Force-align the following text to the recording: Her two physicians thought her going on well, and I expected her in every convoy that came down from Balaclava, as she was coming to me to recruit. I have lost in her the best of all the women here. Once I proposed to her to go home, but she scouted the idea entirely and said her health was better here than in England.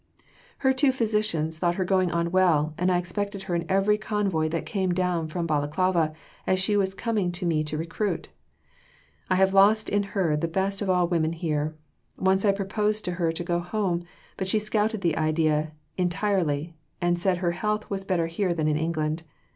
Her 0.65 0.73
two 0.73 0.91
physicians 0.91 1.59
thought 1.59 1.75
her 1.75 1.85
going 1.85 2.09
on 2.09 2.31
well, 2.31 2.73
and 2.75 2.91
I 2.91 2.97
expected 2.97 3.43
her 3.43 3.53
in 3.53 3.67
every 3.69 3.99
convoy 3.99 4.49
that 4.49 4.65
came 4.65 4.95
down 4.95 5.27
from 5.27 5.45
Balaclava, 5.45 6.15
as 6.47 6.57
she 6.57 6.75
was 6.75 6.95
coming 6.95 7.31
to 7.33 7.45
me 7.45 7.63
to 7.63 7.77
recruit. 7.77 8.29
I 9.29 9.35
have 9.35 9.53
lost 9.53 9.89
in 9.89 10.01
her 10.17 10.35
the 10.35 10.47
best 10.47 10.81
of 10.81 10.89
all 10.89 11.05
the 11.05 11.11
women 11.11 11.33
here. 11.33 11.75
Once 12.17 12.45
I 12.45 12.51
proposed 12.51 13.05
to 13.05 13.11
her 13.11 13.31
to 13.31 13.43
go 13.43 13.59
home, 13.59 14.03
but 14.37 14.47
she 14.47 14.57
scouted 14.57 15.01
the 15.01 15.17
idea 15.17 15.73
entirely 15.99 16.73
and 16.99 17.19
said 17.19 17.37
her 17.37 17.51
health 17.51 17.87
was 17.91 18.03
better 18.03 18.25
here 18.25 18.55
than 18.55 18.67
in 18.67 18.77
England. 18.77 19.21